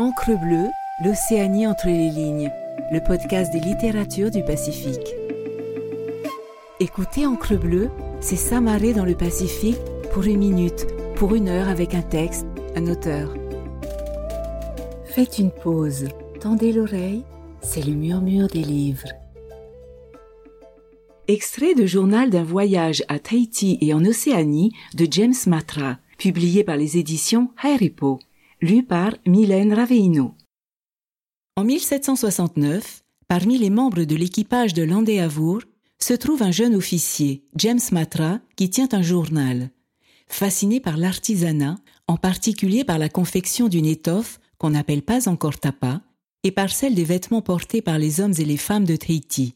Encre 0.00 0.30
bleue, 0.30 0.70
l'Océanie 1.04 1.66
entre 1.66 1.88
les 1.88 2.08
lignes, 2.08 2.50
le 2.90 3.00
podcast 3.00 3.52
des 3.52 3.60
littératures 3.60 4.30
du 4.30 4.42
Pacifique. 4.42 5.14
Écoutez 6.80 7.26
Encre 7.26 7.58
bleue, 7.58 7.90
c'est 8.18 8.36
s'amarrer 8.36 8.94
dans 8.94 9.04
le 9.04 9.14
Pacifique 9.14 9.76
pour 10.10 10.22
une 10.22 10.38
minute, 10.38 10.86
pour 11.16 11.34
une 11.34 11.50
heure 11.50 11.68
avec 11.68 11.94
un 11.94 12.00
texte, 12.00 12.46
un 12.76 12.86
auteur. 12.86 13.34
Faites 15.04 15.38
une 15.38 15.50
pause, 15.50 16.08
tendez 16.40 16.72
l'oreille, 16.72 17.22
c'est 17.60 17.84
le 17.84 17.92
murmure 17.92 18.48
des 18.48 18.62
livres. 18.62 19.08
Extrait 21.28 21.74
de 21.74 21.84
journal 21.84 22.30
d'un 22.30 22.44
voyage 22.44 23.02
à 23.08 23.18
Tahiti 23.18 23.76
et 23.82 23.92
en 23.92 24.02
Océanie 24.06 24.72
de 24.94 25.06
James 25.10 25.34
Matra, 25.46 25.98
publié 26.16 26.64
par 26.64 26.78
les 26.78 26.96
éditions 26.96 27.50
Hairipo 27.62 28.18
lu 28.60 28.82
par 28.82 29.14
Mylène 29.26 29.72
Raveino. 29.72 30.34
En 31.56 31.64
1769, 31.64 33.02
parmi 33.26 33.58
les 33.58 33.70
membres 33.70 34.04
de 34.04 34.14
l'équipage 34.14 34.74
de 34.74 34.82
l'Andéavour, 34.82 35.62
se 35.98 36.14
trouve 36.14 36.42
un 36.42 36.50
jeune 36.50 36.74
officier, 36.74 37.44
James 37.56 37.80
Matra, 37.92 38.40
qui 38.56 38.70
tient 38.70 38.88
un 38.92 39.02
journal. 39.02 39.70
Fasciné 40.28 40.80
par 40.80 40.96
l'artisanat, 40.96 41.76
en 42.06 42.16
particulier 42.16 42.84
par 42.84 42.98
la 42.98 43.08
confection 43.08 43.68
d'une 43.68 43.86
étoffe 43.86 44.40
qu'on 44.58 44.70
n'appelle 44.70 45.02
pas 45.02 45.28
encore 45.28 45.58
tapa, 45.58 46.02
et 46.42 46.50
par 46.50 46.70
celle 46.70 46.94
des 46.94 47.04
vêtements 47.04 47.42
portés 47.42 47.82
par 47.82 47.98
les 47.98 48.20
hommes 48.20 48.34
et 48.38 48.44
les 48.44 48.56
femmes 48.56 48.84
de 48.84 48.96
Tahiti. 48.96 49.54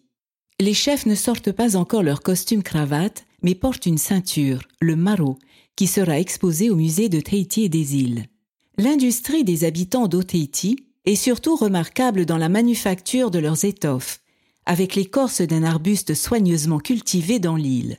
Les 0.61 0.75
chefs 0.75 1.07
ne 1.07 1.15
sortent 1.15 1.53
pas 1.53 1.77
encore 1.77 2.03
leur 2.03 2.23
costume 2.23 2.63
cravate, 2.63 3.25
mais 3.43 3.55
portent 3.55 3.87
une 3.87 3.99
ceinture, 3.99 4.63
le 4.81 4.97
maro, 4.97 5.39
qui 5.77 5.87
sera 5.87 6.19
exposé 6.19 6.71
au 6.71 6.77
musée 6.77 7.09
de 7.09 7.21
Tahiti 7.21 7.65
et 7.65 7.69
des 7.69 7.97
îles. 7.97 8.27
L'industrie 8.77 9.45
des 9.45 9.63
habitants 9.63 10.09
d'Oteiti 10.09 10.87
est 11.05 11.15
surtout 11.15 11.55
remarquable 11.55 12.27
dans 12.27 12.39
la 12.39 12.49
manufacture 12.49 13.31
de 13.31 13.39
leurs 13.39 13.65
étoffes, 13.65 14.21
avec 14.67 14.97
l'écorce 14.97 15.43
d'un 15.43 15.63
arbuste 15.63 16.15
soigneusement 16.15 16.81
cultivé 16.81 17.39
dans 17.39 17.55
l'île. 17.55 17.99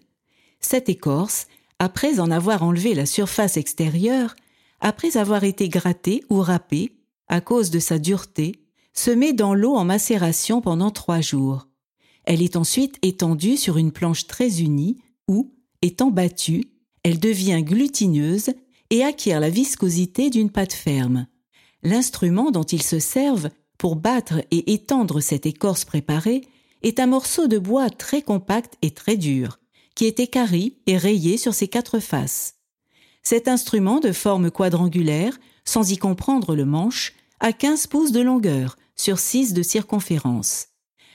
Cette 0.60 0.90
écorce, 0.90 1.48
après 1.80 2.20
en 2.20 2.30
avoir 2.30 2.64
enlevé 2.64 2.94
la 2.94 3.06
surface 3.06 3.56
extérieure, 3.56 4.36
après 4.82 5.16
avoir 5.16 5.46
été 5.46 5.70
grattée 5.70 6.24
ou 6.30 6.42
râpée, 6.42 6.92
à 7.30 7.40
cause 7.40 7.70
de 7.70 7.80
sa 7.80 7.98
dureté, 7.98 8.60
se 8.94 9.12
met 9.12 9.32
dans 9.32 9.54
l'eau 9.54 9.76
en 9.76 9.86
macération 9.86 10.60
pendant 10.60 10.92
trois 10.92 11.22
jours. 11.22 11.68
Elle 12.26 12.42
est 12.42 12.58
ensuite 12.58 12.98
étendue 13.02 13.56
sur 13.56 13.78
une 13.78 13.92
planche 13.92 14.28
très 14.28 14.62
unie 14.62 14.98
où, 15.30 15.54
étant 15.82 16.12
battue, 16.12 16.66
elle 17.04 17.20
devient 17.20 17.62
glutineuse 17.64 18.50
et 18.96 19.04
acquiert 19.04 19.42
la 19.42 19.50
viscosité 19.50 20.30
d'une 20.30 20.50
pâte 20.50 20.74
ferme. 20.74 21.28
L'instrument 21.84 22.50
dont 22.50 22.64
ils 22.64 22.82
se 22.82 23.00
servent 23.00 23.50
pour 23.78 23.98
battre 23.98 24.40
et 24.52 24.74
étendre 24.74 25.20
cette 25.20 25.46
écorce 25.46 25.84
préparée 25.84 26.48
est 26.82 27.02
un 27.02 27.08
morceau 27.08 27.48
de 27.48 27.58
bois 27.58 27.90
très 27.90 28.22
compact 28.22 28.76
et 28.82 28.92
très 28.92 29.18
dur, 29.18 29.60
qui 29.96 30.06
est 30.06 30.22
écarri 30.22 30.78
et 30.88 30.98
rayé 30.98 31.38
sur 31.38 31.54
ses 31.54 31.68
quatre 31.68 32.00
faces. 32.00 32.56
Cet 33.22 33.50
instrument 33.50 34.00
de 34.00 34.14
forme 34.14 34.50
quadrangulaire, 34.50 35.38
sans 35.66 35.92
y 35.92 35.98
comprendre 35.98 36.56
le 36.56 36.66
manche, 36.66 37.14
a 37.42 37.52
15 37.52 37.88
pouces 37.88 38.12
de 38.14 38.22
longueur 38.22 38.78
sur 38.96 39.20
6 39.20 39.54
de 39.54 39.62
circonférence. 39.62 40.68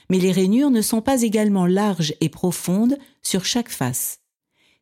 Mais 0.09 0.19
les 0.19 0.31
rainures 0.31 0.69
ne 0.69 0.81
sont 0.81 1.01
pas 1.01 1.23
également 1.23 1.65
larges 1.65 2.13
et 2.21 2.29
profondes 2.29 2.97
sur 3.23 3.43
chaque 3.43 3.69
face. 3.69 4.20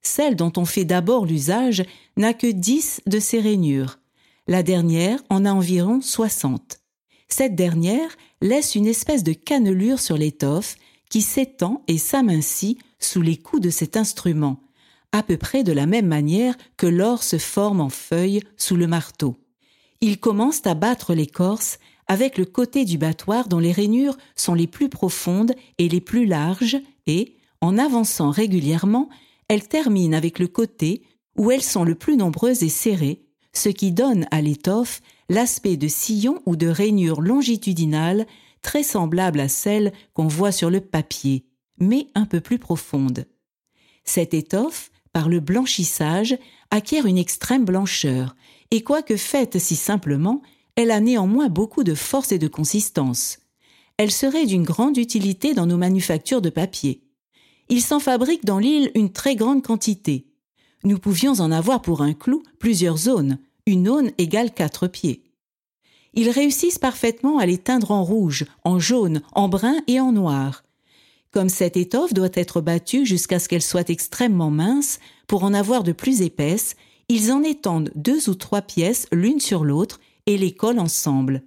Celle 0.02 0.36
dont 0.36 0.54
on 0.58 0.66
fait 0.66 0.86
d'abord 0.86 1.26
l'usage 1.26 1.84
n'a 2.18 2.34
que 2.34 2.48
10 2.48 3.02
de 3.06 3.20
ces 3.20 3.40
rainures. 3.40 4.00
La 4.48 4.64
dernière 4.64 5.22
en 5.30 5.46
a 5.46 5.52
environ 5.52 6.02
60. 6.02 6.80
Cette 7.28 7.56
dernière 7.56 8.10
laisse 8.42 8.76
une 8.76 8.88
espèce 8.88 9.24
de 9.24 9.34
cannelure 9.34 10.00
sur 10.00 10.18
l'étoffe 10.18 10.76
qui 11.10 11.22
s'étend 11.22 11.84
et 11.88 11.98
s'amincit 11.98 12.78
sous 13.00 13.22
les 13.22 13.38
coups 13.38 13.62
de 13.62 13.70
cet 13.70 13.98
instrument, 13.98 14.60
à 15.12 15.24
peu 15.24 15.38
près 15.38 15.64
de 15.64 15.72
la 15.72 15.86
même 15.86 16.08
manière 16.08 16.56
que 16.78 16.88
l'or 16.88 17.24
se 17.24 17.38
forme 17.38 17.82
en 17.82 17.90
feuilles 17.90 18.42
sous 18.58 18.76
le 18.76 18.88
marteau. 18.88 19.36
Ils 20.02 20.20
commencent 20.20 20.66
à 20.66 20.76
battre 20.76 21.14
l'écorce 21.14 21.80
avec 22.08 22.38
le 22.38 22.46
côté 22.46 22.86
du 22.86 22.98
battoir 22.98 23.48
dont 23.48 23.60
les 23.60 23.72
rainures 23.72 24.18
sont 24.36 24.54
les 24.54 24.68
plus 24.68 24.90
profondes 24.90 25.54
et 25.78 25.90
les 25.90 26.02
plus 26.02 26.26
larges 26.26 26.78
et, 27.06 27.36
en 27.62 27.78
avançant 27.78 28.32
régulièrement, 28.32 29.10
elles 29.50 29.68
terminent 29.68 30.16
avec 30.16 30.40
le 30.40 30.48
côté 30.48 31.02
où 31.38 31.52
elles 31.52 31.64
sont 31.64 31.84
le 31.84 31.96
plus 31.96 32.16
nombreuses 32.16 32.64
et 32.64 32.70
serrées, 32.70 33.26
ce 33.52 33.70
qui 33.70 33.92
donne 33.92 34.28
à 34.32 34.42
l'étoffe 34.42 35.02
l'aspect 35.28 35.76
de 35.76 35.88
sillon 35.88 36.42
ou 36.46 36.56
de 36.56 36.68
rainure 36.68 37.22
longitudinale 37.22 38.26
très 38.62 38.84
semblable 38.84 39.40
à 39.40 39.48
celle 39.48 39.92
qu'on 40.14 40.28
voit 40.28 40.52
sur 40.52 40.70
le 40.70 40.82
papier, 40.82 41.46
mais 41.80 42.08
un 42.16 42.26
peu 42.26 42.42
plus 42.42 42.60
profonde. 42.60 43.26
Cette 44.06 44.34
étoffe, 44.34 44.92
par 45.14 45.30
le 45.30 45.40
blanchissage, 45.40 46.38
acquiert 46.72 47.06
une 47.06 47.18
extrême 47.18 47.66
blancheur, 47.66 48.36
et 48.72 48.84
quoique 48.84 49.18
faite 49.18 49.60
si 49.60 49.76
simplement, 49.76 50.42
elle 50.76 50.92
a 50.92 51.00
néanmoins 51.00 51.50
beaucoup 51.50 51.84
de 51.84 51.96
force 51.96 52.32
et 52.32 52.40
de 52.40 52.48
consistance. 52.48 53.40
Elle 53.98 54.12
serait 54.12 54.46
d'une 54.46 54.64
grande 54.64 54.98
utilité 54.98 55.54
dans 55.54 55.66
nos 55.66 55.78
manufactures 55.78 56.42
de 56.42 56.50
papier. 56.50 57.09
Il 57.70 57.82
s'en 57.82 58.00
fabrique 58.00 58.46
dans 58.46 58.58
l'île 58.58 58.92
une 58.96 59.12
très 59.12 59.36
grande 59.36 59.64
quantité. 59.64 60.26
Nous 60.84 60.98
pouvions 60.98 61.34
en 61.34 61.52
avoir 61.52 61.82
pour 61.82 62.02
un 62.02 62.14
clou 62.14 62.42
plusieurs 62.58 62.98
zones, 62.98 63.38
une 63.68 63.88
aune 63.88 64.12
égale 64.18 64.52
quatre 64.52 64.88
pieds. 64.88 65.24
Ils 66.16 66.30
réussissent 66.30 66.80
parfaitement 66.80 67.38
à 67.38 67.46
les 67.46 67.60
teindre 67.60 67.92
en 67.92 68.04
rouge, 68.04 68.46
en 68.64 68.80
jaune, 68.80 69.22
en 69.34 69.50
brun 69.50 69.78
et 69.88 70.00
en 70.00 70.12
noir. 70.12 70.64
Comme 71.32 71.50
cette 71.50 71.78
étoffe 71.78 72.14
doit 72.14 72.30
être 72.34 72.60
battue 72.60 73.06
jusqu'à 73.06 73.38
ce 73.38 73.48
qu'elle 73.48 73.62
soit 73.62 73.92
extrêmement 73.92 74.50
mince, 74.50 75.00
pour 75.28 75.44
en 75.44 75.54
avoir 75.54 75.84
de 75.84 75.92
plus 75.92 76.22
épaisse, 76.22 76.76
ils 77.08 77.32
en 77.32 77.44
étendent 77.44 77.92
deux 77.96 78.30
ou 78.30 78.36
trois 78.36 78.64
pièces 78.64 79.08
l'une 79.12 79.40
sur 79.40 79.64
l'autre 79.64 80.00
et 80.26 80.38
les 80.38 80.54
collent 80.54 80.80
ensemble. 80.80 81.44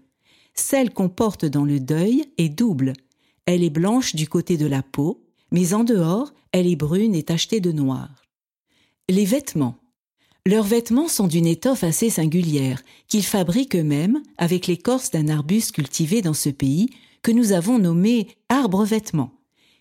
Celle 0.54 0.92
qu'on 0.92 1.08
porte 1.08 1.44
dans 1.44 1.64
le 1.64 1.80
deuil 1.80 2.26
est 2.38 2.48
double. 2.48 2.92
Elle 3.46 3.64
est 3.64 3.70
blanche 3.70 4.14
du 4.14 4.28
côté 4.28 4.56
de 4.56 4.66
la 4.66 4.82
peau, 4.82 5.21
mais 5.52 5.74
en 5.74 5.84
dehors, 5.84 6.32
elle 6.50 6.66
est 6.66 6.76
brune 6.76 7.14
et 7.14 7.22
tachetée 7.22 7.60
de 7.60 7.70
noir. 7.70 8.24
Les 9.08 9.24
vêtements. 9.24 9.76
Leurs 10.44 10.64
vêtements 10.64 11.06
sont 11.06 11.28
d'une 11.28 11.46
étoffe 11.46 11.84
assez 11.84 12.10
singulière, 12.10 12.82
qu'ils 13.06 13.22
fabriquent 13.22 13.76
eux-mêmes 13.76 14.20
avec 14.38 14.66
l'écorce 14.66 15.10
d'un 15.12 15.28
arbuste 15.28 15.72
cultivé 15.72 16.20
dans 16.20 16.34
ce 16.34 16.48
pays, 16.48 16.88
que 17.22 17.30
nous 17.30 17.52
avons 17.52 17.78
nommé 17.78 18.28
arbre 18.48 18.84
vêtements. 18.84 19.30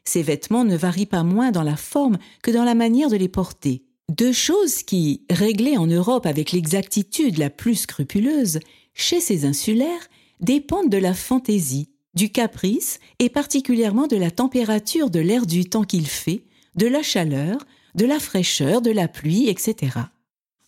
Ces 0.04 0.22
vêtements 0.22 0.66
ne 0.66 0.78
varient 0.78 1.08
pas 1.08 1.24
moins 1.24 1.52
dans 1.52 1.64
la 1.64 1.78
forme 1.78 2.18
que 2.44 2.52
dans 2.52 2.64
la 2.64 2.76
manière 2.76 3.10
de 3.10 3.16
les 3.16 3.30
porter. 3.30 3.84
Deux 4.10 4.34
choses 4.34 4.84
qui, 4.84 5.24
réglées 5.30 5.78
en 5.78 5.88
Europe 5.88 6.26
avec 6.26 6.52
l'exactitude 6.52 7.38
la 7.38 7.50
plus 7.50 7.76
scrupuleuse, 7.76 8.60
chez 8.94 9.22
ces 9.22 9.46
insulaires, 9.46 10.10
dépendent 10.42 10.90
de 10.90 10.98
la 10.98 11.14
fantaisie, 11.14 11.91
du 12.14 12.30
caprice 12.30 13.00
et 13.20 13.30
particulièrement 13.30 14.08
de 14.08 14.18
la 14.18 14.32
température 14.32 15.10
de 15.10 15.20
l'air 15.20 15.46
du 15.46 15.66
temps 15.66 15.84
qu'il 15.84 16.08
fait, 16.08 16.44
de 16.76 16.88
la 16.88 17.04
chaleur, 17.04 17.66
de 17.96 18.06
la 18.06 18.20
fraîcheur, 18.20 18.82
de 18.82 18.92
la 18.92 19.08
pluie, 19.08 19.50
etc. 19.50 19.98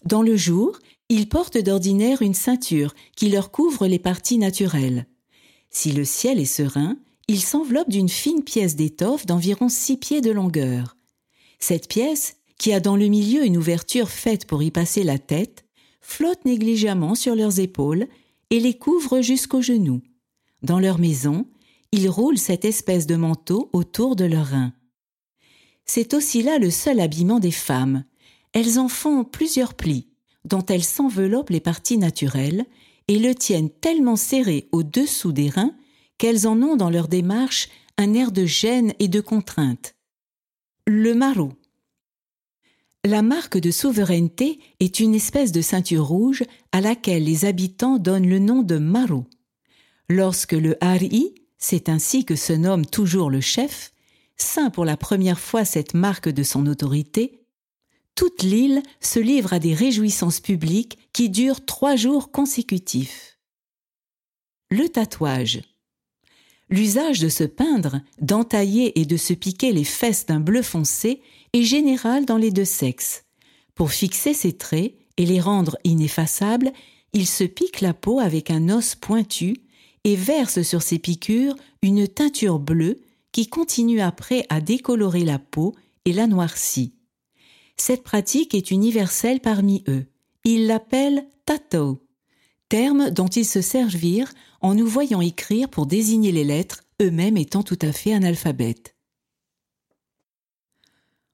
Dans 0.05 0.21
le 0.21 0.35
jour, 0.35 0.79
ils 1.09 1.29
portent 1.29 1.57
d'ordinaire 1.57 2.21
une 2.21 2.33
ceinture 2.33 2.93
qui 3.15 3.29
leur 3.29 3.51
couvre 3.51 3.87
les 3.87 3.99
parties 3.99 4.37
naturelles. 4.37 5.07
Si 5.69 5.91
le 5.91 6.05
ciel 6.05 6.39
est 6.39 6.45
serein, 6.45 6.97
ils 7.27 7.41
s'enveloppent 7.41 7.89
d'une 7.89 8.09
fine 8.09 8.43
pièce 8.43 8.75
d'étoffe 8.75 9.25
d'environ 9.25 9.69
six 9.69 9.97
pieds 9.97 10.21
de 10.21 10.31
longueur. 10.31 10.97
Cette 11.59 11.87
pièce, 11.87 12.35
qui 12.57 12.73
a 12.73 12.79
dans 12.79 12.95
le 12.95 13.07
milieu 13.07 13.45
une 13.45 13.57
ouverture 13.57 14.09
faite 14.09 14.45
pour 14.45 14.63
y 14.63 14.71
passer 14.71 15.03
la 15.03 15.17
tête, 15.17 15.65
flotte 16.01 16.45
négligemment 16.45 17.15
sur 17.15 17.35
leurs 17.35 17.59
épaules 17.59 18.07
et 18.49 18.59
les 18.59 18.73
couvre 18.73 19.21
jusqu'aux 19.21 19.61
genoux. 19.61 20.01
Dans 20.63 20.79
leur 20.79 20.97
maison, 20.97 21.45
ils 21.91 22.09
roulent 22.09 22.37
cette 22.37 22.65
espèce 22.65 23.05
de 23.05 23.15
manteau 23.15 23.69
autour 23.73 24.15
de 24.15 24.25
leurs 24.25 24.47
reins. 24.47 24.73
C'est 25.85 26.13
aussi 26.13 26.41
là 26.41 26.57
le 26.57 26.71
seul 26.71 26.99
habillement 26.99 27.39
des 27.39 27.51
femmes. 27.51 28.05
Elles 28.53 28.79
en 28.79 28.87
font 28.87 29.25
plusieurs 29.25 29.73
plis, 29.73 30.07
dont 30.45 30.65
elles 30.65 30.83
s'enveloppent 30.83 31.49
les 31.49 31.59
parties 31.59 31.97
naturelles 31.97 32.65
et 33.09 33.19
le 33.19 33.35
tiennent 33.35 33.69
tellement 33.69 34.15
serré 34.15 34.69
au-dessous 34.71 35.33
des 35.33 35.49
reins 35.49 35.75
qu'elles 36.17 36.47
en 36.47 36.61
ont 36.61 36.77
dans 36.77 36.89
leur 36.89 37.09
démarche 37.09 37.67
un 37.97 38.13
air 38.13 38.31
de 38.31 38.45
gêne 38.45 38.93
et 38.99 39.07
de 39.07 39.19
contrainte. 39.19 39.95
Le 40.87 41.13
maro. 41.13 41.51
La 43.03 43.21
marque 43.21 43.57
de 43.57 43.71
souveraineté 43.71 44.59
est 44.79 45.01
une 45.01 45.13
espèce 45.13 45.51
de 45.51 45.61
ceinture 45.61 46.05
rouge 46.05 46.43
à 46.71 46.79
laquelle 46.79 47.25
les 47.25 47.43
habitants 47.43 47.97
donnent 47.97 48.29
le 48.29 48.39
nom 48.39 48.61
de 48.61 48.77
maro. 48.77 49.25
Lorsque 50.15 50.53
le 50.53 50.77
Hari, 50.79 51.33
c'est 51.57 51.89
ainsi 51.89 52.23
que 52.23 52.35
se 52.35 52.53
nomme 52.53 52.85
toujours 52.85 53.31
le 53.31 53.41
chef, 53.41 53.93
ceint 54.37 54.69
pour 54.69 54.85
la 54.85 54.95
première 54.95 55.39
fois 55.39 55.65
cette 55.65 55.95
marque 55.95 56.29
de 56.29 56.43
son 56.43 56.67
autorité, 56.67 57.41
toute 58.13 58.43
l'île 58.43 58.83
se 59.01 59.17
livre 59.17 59.53
à 59.53 59.59
des 59.59 59.73
réjouissances 59.73 60.39
publiques 60.39 60.99
qui 61.13 61.31
durent 61.31 61.65
trois 61.65 61.95
jours 61.95 62.31
consécutifs. 62.31 63.39
le 64.69 64.87
tatouage. 64.87 65.61
L'usage 66.69 67.19
de 67.19 67.29
se 67.29 67.43
peindre, 67.43 67.99
d'entailler 68.21 68.99
et 68.99 69.05
de 69.05 69.17
se 69.17 69.33
piquer 69.33 69.71
les 69.71 69.83
fesses 69.83 70.27
d'un 70.27 70.39
bleu 70.39 70.61
foncé 70.61 71.23
est 71.53 71.63
général 71.63 72.25
dans 72.25 72.37
les 72.37 72.51
deux 72.51 72.65
sexes. 72.65 73.23
Pour 73.73 73.91
fixer 73.91 74.35
ses 74.35 74.53
traits 74.53 74.93
et 75.17 75.25
les 75.25 75.41
rendre 75.41 75.75
ineffaçables, 75.83 76.71
il 77.13 77.25
se 77.25 77.45
pique 77.45 77.81
la 77.81 77.95
peau 77.95 78.19
avec 78.19 78.51
un 78.51 78.69
os 78.69 78.93
pointu 78.93 79.63
et 80.03 80.15
verse 80.15 80.61
sur 80.61 80.81
ses 80.81 80.99
piqûres 80.99 81.55
une 81.81 82.07
teinture 82.07 82.59
bleue 82.59 83.01
qui 83.31 83.47
continue 83.47 84.01
après 84.01 84.45
à 84.49 84.61
décolorer 84.61 85.23
la 85.23 85.39
peau 85.39 85.73
et 86.05 86.13
la 86.13 86.27
noircit. 86.27 86.93
Cette 87.77 88.03
pratique 88.03 88.53
est 88.53 88.71
universelle 88.71 89.39
parmi 89.39 89.83
eux. 89.87 90.05
Ils 90.43 90.67
l'appellent 90.67 91.25
tattoo, 91.45 92.05
terme 92.69 93.09
dont 93.09 93.27
ils 93.27 93.45
se 93.45 93.61
servirent 93.61 94.31
en 94.61 94.75
nous 94.75 94.87
voyant 94.87 95.21
écrire 95.21 95.69
pour 95.69 95.85
désigner 95.85 96.31
les 96.31 96.43
lettres, 96.43 96.83
eux-mêmes 97.01 97.37
étant 97.37 97.63
tout 97.63 97.79
à 97.81 97.91
fait 97.91 98.13
analphabètes. 98.13 98.95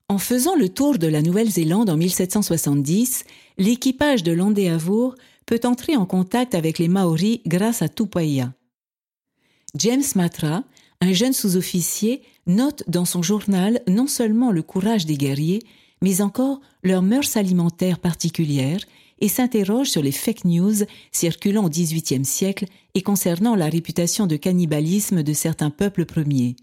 En 0.07 0.17
faisant 0.17 0.55
le 0.55 0.69
tour 0.69 0.97
de 0.97 1.05
la 1.05 1.21
Nouvelle-Zélande 1.21 1.89
en 1.89 1.97
1770, 1.97 3.25
l'équipage 3.59 4.23
de 4.23 4.31
l'Andéavour 4.31 5.15
peut 5.45 5.59
entrer 5.65 5.95
en 5.95 6.07
contact 6.07 6.55
avec 6.55 6.79
les 6.79 6.87
Maoris 6.87 7.41
grâce 7.45 7.83
à 7.83 7.89
Tupaia. 7.89 8.53
James 9.75 10.03
Matra, 10.15 10.63
un 11.01 11.13
jeune 11.13 11.33
sous-officier, 11.33 12.21
note 12.47 12.83
dans 12.87 13.05
son 13.05 13.21
journal 13.21 13.81
non 13.87 14.07
seulement 14.07 14.51
le 14.51 14.63
courage 14.63 15.05
des 15.05 15.17
guerriers, 15.17 15.61
mais 16.01 16.21
encore 16.21 16.59
leurs 16.83 17.03
mœurs 17.03 17.37
alimentaires 17.37 17.99
particulières 17.99 18.81
et 19.21 19.27
s'interroge 19.27 19.89
sur 19.89 20.01
les 20.01 20.11
fake 20.11 20.45
news 20.45 20.85
circulant 21.11 21.65
au 21.65 21.69
XVIIIe 21.69 22.25
siècle 22.25 22.65
et 22.95 23.01
concernant 23.01 23.55
la 23.55 23.67
réputation 23.67 24.27
de 24.27 24.37
cannibalisme 24.37 25.23
de 25.23 25.33
certains 25.33 25.69
peuples 25.69 26.05
premiers. 26.05 26.55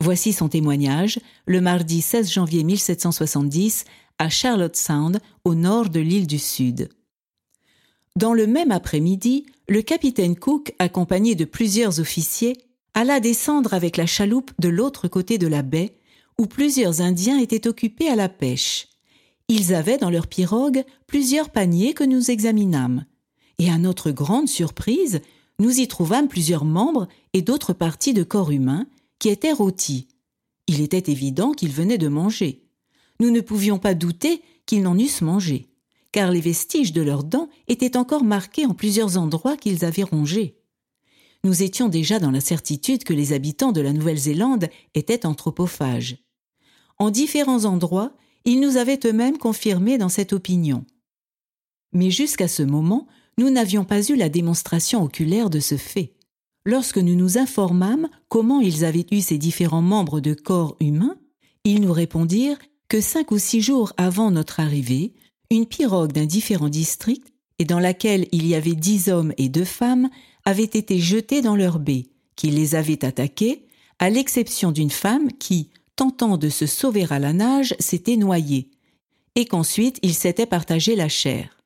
Voici 0.00 0.32
son 0.32 0.48
témoignage, 0.48 1.18
le 1.46 1.60
mardi 1.60 2.02
16 2.02 2.30
janvier 2.30 2.64
1770, 2.64 3.84
à 4.18 4.28
Charlotte 4.28 4.76
Sound, 4.76 5.20
au 5.44 5.54
nord 5.54 5.88
de 5.88 6.00
l'île 6.00 6.26
du 6.26 6.38
Sud. 6.38 6.90
Dans 8.14 8.34
le 8.34 8.46
même 8.46 8.72
après-midi, 8.72 9.46
le 9.68 9.82
capitaine 9.82 10.36
Cook, 10.36 10.74
accompagné 10.78 11.34
de 11.34 11.44
plusieurs 11.44 11.98
officiers, 11.98 12.56
alla 12.94 13.20
descendre 13.20 13.74
avec 13.74 13.96
la 13.96 14.06
chaloupe 14.06 14.52
de 14.58 14.68
l'autre 14.68 15.08
côté 15.08 15.38
de 15.38 15.46
la 15.46 15.62
baie, 15.62 15.98
où 16.38 16.46
plusieurs 16.46 17.00
Indiens 17.00 17.38
étaient 17.38 17.66
occupés 17.66 18.08
à 18.08 18.16
la 18.16 18.28
pêche. 18.28 18.88
Ils 19.48 19.74
avaient 19.74 19.98
dans 19.98 20.10
leur 20.10 20.26
pirogue 20.26 20.84
plusieurs 21.06 21.50
paniers 21.50 21.94
que 21.94 22.04
nous 22.04 22.30
examinâmes. 22.30 23.06
Et 23.58 23.70
à 23.70 23.78
notre 23.78 24.10
grande 24.10 24.48
surprise, 24.48 25.20
nous 25.58 25.80
y 25.80 25.88
trouvâmes 25.88 26.28
plusieurs 26.28 26.64
membres 26.64 27.08
et 27.32 27.42
d'autres 27.42 27.72
parties 27.72 28.12
de 28.12 28.22
corps 28.22 28.50
humain 28.50 28.86
qui 29.18 29.30
étaient 29.30 29.52
rôtis. 29.52 30.08
Il 30.66 30.80
était 30.80 31.10
évident 31.10 31.52
qu'ils 31.52 31.72
venaient 31.72 31.98
de 31.98 32.08
manger. 32.08 32.64
Nous 33.20 33.30
ne 33.30 33.40
pouvions 33.40 33.78
pas 33.78 33.94
douter 33.94 34.42
qu'ils 34.66 34.82
n'en 34.82 34.98
eussent 34.98 35.22
mangé, 35.22 35.68
car 36.16 36.30
les 36.30 36.40
vestiges 36.40 36.94
de 36.94 37.02
leurs 37.02 37.24
dents 37.24 37.50
étaient 37.68 37.98
encore 37.98 38.24
marqués 38.24 38.64
en 38.64 38.72
plusieurs 38.72 39.18
endroits 39.18 39.58
qu'ils 39.58 39.84
avaient 39.84 40.02
rongés. 40.02 40.56
Nous 41.44 41.62
étions 41.62 41.90
déjà 41.90 42.18
dans 42.18 42.30
la 42.30 42.40
certitude 42.40 43.04
que 43.04 43.12
les 43.12 43.34
habitants 43.34 43.70
de 43.70 43.82
la 43.82 43.92
Nouvelle-Zélande 43.92 44.70
étaient 44.94 45.26
anthropophages. 45.26 46.16
En 46.98 47.10
différents 47.10 47.66
endroits, 47.66 48.16
ils 48.46 48.60
nous 48.60 48.78
avaient 48.78 48.98
eux-mêmes 49.04 49.36
confirmés 49.36 49.98
dans 49.98 50.08
cette 50.08 50.32
opinion. 50.32 50.86
Mais 51.92 52.10
jusqu'à 52.10 52.48
ce 52.48 52.62
moment, 52.62 53.06
nous 53.36 53.50
n'avions 53.50 53.84
pas 53.84 54.02
eu 54.02 54.16
la 54.16 54.30
démonstration 54.30 55.02
oculaire 55.02 55.50
de 55.50 55.60
ce 55.60 55.76
fait. 55.76 56.14
Lorsque 56.64 56.96
nous 56.96 57.14
nous 57.14 57.36
informâmes 57.36 58.08
comment 58.28 58.62
ils 58.62 58.86
avaient 58.86 59.06
eu 59.10 59.20
ces 59.20 59.36
différents 59.36 59.82
membres 59.82 60.20
de 60.20 60.32
corps 60.32 60.78
humains, 60.80 61.18
ils 61.64 61.82
nous 61.82 61.92
répondirent 61.92 62.58
que 62.88 63.02
cinq 63.02 63.32
ou 63.32 63.38
six 63.38 63.60
jours 63.60 63.92
avant 63.98 64.30
notre 64.30 64.60
arrivée, 64.60 65.12
une 65.50 65.66
pirogue 65.66 66.12
d'un 66.12 66.26
différent 66.26 66.68
district, 66.68 67.32
et 67.58 67.64
dans 67.64 67.78
laquelle 67.78 68.26
il 68.32 68.46
y 68.46 68.54
avait 68.54 68.74
dix 68.74 69.08
hommes 69.08 69.32
et 69.38 69.48
deux 69.48 69.64
femmes, 69.64 70.10
avait 70.44 70.64
été 70.64 70.98
jetée 70.98 71.42
dans 71.42 71.56
leur 71.56 71.78
baie, 71.78 72.06
qu'ils 72.36 72.54
les 72.54 72.74
avaient 72.74 73.04
attaqués, 73.04 73.66
à 73.98 74.10
l'exception 74.10 74.72
d'une 74.72 74.90
femme 74.90 75.32
qui, 75.32 75.70
tentant 75.96 76.36
de 76.36 76.48
se 76.48 76.66
sauver 76.66 77.06
à 77.10 77.18
la 77.18 77.32
nage, 77.32 77.74
s'était 77.78 78.16
noyé, 78.16 78.70
et 79.34 79.46
qu'ensuite 79.46 79.98
il 80.02 80.14
s'était 80.14 80.46
partagé 80.46 80.96
la 80.96 81.08
chair. 81.08 81.56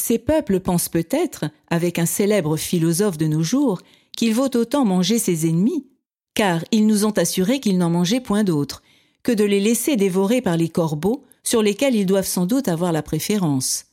Ces 0.00 0.18
peuples 0.18 0.60
pensent 0.60 0.88
peut-être, 0.88 1.44
avec 1.68 1.98
un 1.98 2.06
célèbre 2.06 2.56
philosophe 2.56 3.18
de 3.18 3.26
nos 3.26 3.42
jours, 3.42 3.80
qu'il 4.16 4.34
vaut 4.34 4.54
autant 4.56 4.84
manger 4.84 5.18
ses 5.18 5.48
ennemis, 5.48 5.86
car 6.34 6.64
ils 6.72 6.86
nous 6.86 7.04
ont 7.04 7.12
assuré 7.12 7.60
qu'ils 7.60 7.78
n'en 7.78 7.90
mangeaient 7.90 8.20
point 8.20 8.44
d'autres, 8.44 8.82
que 9.22 9.32
de 9.32 9.44
les 9.44 9.60
laisser 9.60 9.96
dévorer 9.96 10.40
par 10.40 10.56
les 10.56 10.68
corbeaux, 10.68 11.24
sur 11.42 11.62
lesquels 11.62 11.94
ils 11.94 12.06
doivent 12.06 12.26
sans 12.26 12.46
doute 12.46 12.68
avoir 12.68 12.92
la 12.92 13.02
préférence. 13.02 13.86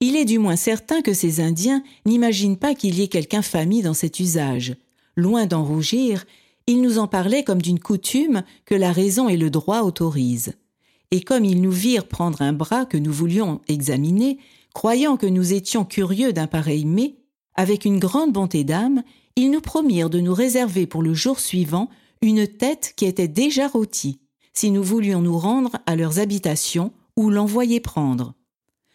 Il 0.00 0.16
est 0.16 0.24
du 0.24 0.38
moins 0.38 0.56
certain 0.56 1.00
que 1.00 1.14
ces 1.14 1.40
Indiens 1.40 1.82
n'imaginent 2.04 2.58
pas 2.58 2.74
qu'il 2.74 2.98
y 2.98 3.02
ait 3.02 3.08
quelque 3.08 3.34
infamie 3.34 3.82
dans 3.82 3.94
cet 3.94 4.20
usage. 4.20 4.76
Loin 5.16 5.46
d'en 5.46 5.64
rougir, 5.64 6.26
il 6.66 6.82
nous 6.82 6.98
en 6.98 7.06
parlait 7.06 7.44
comme 7.44 7.62
d'une 7.62 7.80
coutume 7.80 8.42
que 8.64 8.74
la 8.74 8.92
raison 8.92 9.28
et 9.28 9.36
le 9.36 9.50
droit 9.50 9.82
autorisent. 9.82 10.54
Et 11.10 11.22
comme 11.22 11.44
ils 11.44 11.62
nous 11.62 11.70
virent 11.70 12.08
prendre 12.08 12.42
un 12.42 12.52
bras 12.52 12.84
que 12.84 12.98
nous 12.98 13.12
voulions 13.12 13.60
examiner, 13.68 14.38
croyant 14.74 15.16
que 15.16 15.26
nous 15.26 15.54
étions 15.54 15.84
curieux 15.84 16.32
d'un 16.32 16.46
pareil 16.46 16.84
mets, 16.84 17.14
avec 17.54 17.84
une 17.84 17.98
grande 17.98 18.32
bonté 18.32 18.64
d'âme, 18.64 19.02
ils 19.36 19.50
nous 19.50 19.60
promirent 19.60 20.10
de 20.10 20.20
nous 20.20 20.34
réserver 20.34 20.86
pour 20.86 21.02
le 21.02 21.14
jour 21.14 21.40
suivant 21.40 21.88
une 22.20 22.46
tête 22.46 22.92
qui 22.96 23.06
était 23.06 23.28
déjà 23.28 23.68
rôtie, 23.68 24.18
si 24.56 24.70
nous 24.70 24.82
voulions 24.82 25.20
nous 25.20 25.38
rendre 25.38 25.76
à 25.86 25.96
leurs 25.96 26.18
habitations 26.18 26.92
ou 27.16 27.30
l'envoyer 27.30 27.78
prendre. 27.78 28.34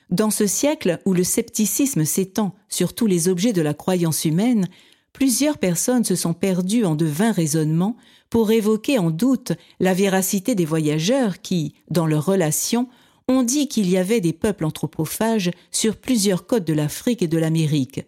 Dans 0.10 0.32
ce 0.32 0.48
siècle 0.48 1.00
où 1.06 1.14
le 1.14 1.24
scepticisme 1.24 2.04
s'étend 2.04 2.56
sur 2.68 2.94
tous 2.94 3.06
les 3.06 3.30
objets 3.30 3.54
de 3.54 3.62
la 3.62 3.74
croyance 3.74 4.26
humaine, 4.26 4.68
plusieurs 5.14 5.58
personnes 5.58 6.04
se 6.04 6.16
sont 6.16 6.34
perdues 6.34 6.84
en 6.84 6.96
de 6.96 7.06
vains 7.06 7.32
raisonnements 7.32 7.96
pour 8.30 8.52
évoquer 8.52 8.98
en 8.98 9.12
doute 9.12 9.54
la 9.80 9.94
véracité 9.94 10.56
des 10.56 10.66
voyageurs 10.66 11.42
qui, 11.42 11.76
dans 11.90 12.08
leurs 12.08 12.26
relations, 12.26 12.90
ont 13.28 13.44
dit 13.44 13.68
qu'il 13.68 13.88
y 13.90 13.98
avait 13.98 14.20
des 14.20 14.34
peuples 14.34 14.66
anthropophages 14.66 15.52
sur 15.70 15.96
plusieurs 15.96 16.48
côtes 16.48 16.66
de 16.66 16.74
l'Afrique 16.74 17.22
et 17.22 17.28
de 17.28 17.38
l'Amérique. 17.38 18.02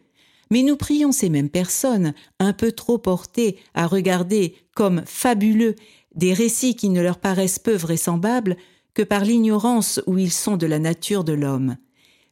Mais 0.50 0.64
nous 0.64 0.76
prions 0.76 1.12
ces 1.12 1.30
mêmes 1.30 1.50
personnes, 1.50 2.14
un 2.40 2.54
peu 2.54 2.72
trop 2.72 2.98
portées 2.98 3.58
à 3.74 3.88
regarder 3.88 4.56
comme 4.76 5.04
fabuleux 5.06 5.76
des 6.16 6.34
récits 6.34 6.76
qui 6.76 6.90
ne 6.90 7.02
leur 7.02 7.18
paraissent 7.18 7.60
peu 7.60 7.76
vraisemblables 7.76 8.58
que 8.94 9.04
par 9.04 9.24
l'ignorance 9.24 10.02
où 10.06 10.18
ils 10.18 10.32
sont 10.32 10.58
de 10.58 10.68
la 10.68 10.80
nature 10.80 11.24
de 11.24 11.34
l'homme. 11.34 11.78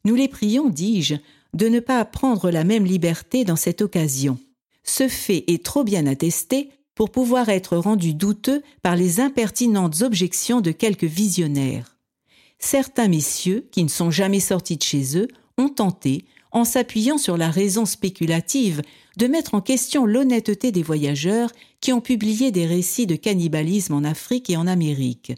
Nous 0.06 0.16
les 0.16 0.28
prions, 0.28 0.70
dis-je, 0.70 1.16
de 1.54 1.68
ne 1.68 1.80
pas 1.80 2.04
prendre 2.06 2.52
la 2.52 2.64
même 2.64 2.86
liberté 2.86 3.44
dans 3.44 3.56
cette 3.56 3.82
occasion 3.82 4.38
ce 4.84 5.08
fait 5.08 5.44
est 5.48 5.64
trop 5.64 5.84
bien 5.84 6.06
attesté 6.08 6.70
pour 6.96 7.12
pouvoir 7.12 7.50
être 7.50 7.78
rendu 7.78 8.14
douteux 8.14 8.62
par 8.82 8.96
les 8.96 9.20
impertinentes 9.20 10.02
objections 10.02 10.62
de 10.62 10.72
quelques 10.72 11.04
visionnaires. 11.04 11.98
Certains 12.60 13.08
messieurs, 13.08 13.68
qui 13.72 13.84
ne 13.84 13.90
sont 13.90 14.12
jamais 14.12 14.40
sortis 14.40 14.78
de 14.78 14.84
chez 14.84 15.18
eux, 15.18 15.28
ont 15.58 15.70
tenté, 15.70 16.26
en 16.51 16.65
s'appuyant 16.65 17.17
sur 17.17 17.38
la 17.38 17.50
raison 17.50 17.86
spéculative, 17.86 18.81
de 19.17 19.27
mettre 19.27 19.53
en 19.53 19.62
question 19.62 20.05
l'honnêteté 20.05 20.72
des 20.72 20.84
voyageurs 20.84 21.51
qui 21.79 21.93
ont 21.93 22.01
publié 22.01 22.51
des 22.51 22.65
récits 22.65 23.08
de 23.08 23.15
cannibalisme 23.15 23.93
en 23.93 24.03
Afrique 24.03 24.50
et 24.50 24.58
en 24.58 24.67
Amérique, 24.67 25.34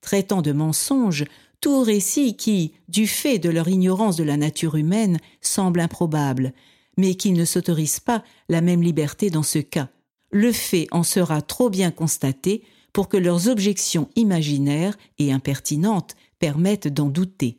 traitant 0.00 0.42
de 0.42 0.52
mensonges 0.52 1.24
tout 1.60 1.82
récit 1.82 2.36
qui, 2.36 2.72
du 2.88 3.06
fait 3.06 3.38
de 3.38 3.48
leur 3.48 3.68
ignorance 3.68 4.16
de 4.16 4.24
la 4.24 4.36
nature 4.36 4.76
humaine, 4.76 5.18
semble 5.40 5.80
improbable, 5.80 6.52
mais 6.96 7.14
qu'ils 7.14 7.34
ne 7.34 7.44
s'autorisent 7.44 8.00
pas 8.00 8.22
la 8.48 8.60
même 8.60 8.82
liberté 8.82 9.30
dans 9.30 9.42
ce 9.42 9.58
cas. 9.58 9.88
Le 10.30 10.52
fait 10.52 10.86
en 10.90 11.02
sera 11.02 11.42
trop 11.42 11.70
bien 11.70 11.90
constaté 11.90 12.62
pour 12.92 13.08
que 13.08 13.16
leurs 13.16 13.48
objections 13.48 14.08
imaginaires 14.16 14.96
et 15.18 15.32
impertinentes 15.32 16.14
permettent 16.38 16.88
d'en 16.88 17.08
douter. 17.08 17.58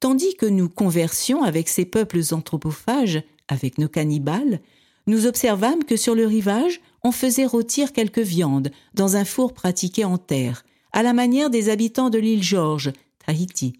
Tandis 0.00 0.34
que 0.34 0.46
nous 0.46 0.68
conversions 0.68 1.42
avec 1.42 1.68
ces 1.68 1.84
peuples 1.84 2.22
anthropophages, 2.32 3.22
avec 3.48 3.78
nos 3.78 3.88
cannibales, 3.88 4.60
nous 5.06 5.26
observâmes 5.26 5.84
que 5.84 5.96
sur 5.96 6.14
le 6.14 6.26
rivage, 6.26 6.80
on 7.02 7.12
faisait 7.12 7.46
rôtir 7.46 7.92
quelques 7.92 8.18
viandes 8.18 8.70
dans 8.94 9.16
un 9.16 9.24
four 9.24 9.52
pratiqué 9.52 10.04
en 10.04 10.18
terre, 10.18 10.64
à 10.92 11.02
la 11.02 11.12
manière 11.12 11.50
des 11.50 11.68
habitants 11.68 12.10
de 12.10 12.18
l'île 12.18 12.42
George, 12.42 12.92
Tahiti. 13.24 13.74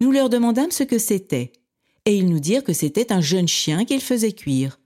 Nous 0.00 0.12
leur 0.12 0.28
demandâmes 0.28 0.70
ce 0.70 0.84
que 0.84 0.98
c'était 0.98 1.52
et 2.04 2.16
ils 2.16 2.28
nous 2.28 2.40
dirent 2.40 2.64
que 2.64 2.72
c'était 2.72 3.12
un 3.12 3.20
jeune 3.20 3.48
chien 3.48 3.84
qu'ils 3.84 4.00
faisaient 4.00 4.32
cuire. 4.32 4.80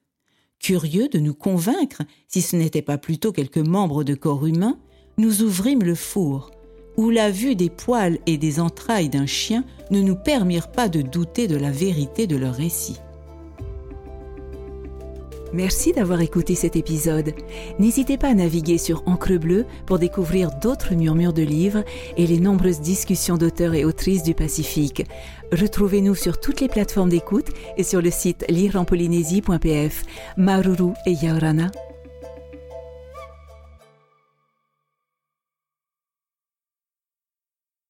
Curieux 0.58 1.08
de 1.08 1.18
nous 1.18 1.34
convaincre, 1.34 2.02
si 2.26 2.42
ce 2.42 2.56
n'était 2.56 2.82
pas 2.82 2.98
plutôt 2.98 3.30
quelques 3.30 3.58
membres 3.58 4.02
de 4.02 4.14
corps 4.14 4.44
humain, 4.44 4.78
nous 5.18 5.42
ouvrîmes 5.42 5.84
le 5.84 5.94
four, 5.94 6.50
où 6.96 7.10
la 7.10 7.30
vue 7.30 7.54
des 7.54 7.70
poils 7.70 8.18
et 8.26 8.38
des 8.38 8.60
entrailles 8.60 9.08
d'un 9.08 9.26
chien 9.26 9.64
ne 9.90 10.00
nous 10.00 10.16
permirent 10.16 10.70
pas 10.70 10.88
de 10.88 11.02
douter 11.02 11.48
de 11.48 11.56
la 11.56 11.70
vérité 11.70 12.26
de 12.26 12.36
leur 12.36 12.54
récit. 12.54 12.98
Merci 15.52 15.92
d'avoir 15.92 16.22
écouté 16.22 16.54
cet 16.54 16.76
épisode. 16.76 17.34
N'hésitez 17.78 18.16
pas 18.16 18.28
à 18.28 18.34
naviguer 18.34 18.78
sur 18.78 19.02
Encre 19.06 19.38
Bleue 19.38 19.66
pour 19.84 19.98
découvrir 19.98 20.50
d'autres 20.62 20.94
murmures 20.94 21.34
de 21.34 21.42
livres 21.42 21.84
et 22.16 22.26
les 22.26 22.40
nombreuses 22.40 22.80
discussions 22.80 23.36
d'auteurs 23.36 23.74
et 23.74 23.84
autrices 23.84 24.22
du 24.22 24.32
Pacifique. 24.32 25.04
Retrouvez-nous 25.52 26.14
sur 26.14 26.40
toutes 26.40 26.62
les 26.62 26.68
plateformes 26.68 27.10
d'écoute 27.10 27.48
et 27.76 27.84
sur 27.84 28.00
le 28.00 28.10
site 28.10 28.46
lireenpolynésie.pf. 28.48 30.04
Maruru 30.38 30.92
et 31.04 31.12
Yaorana. 31.12 31.70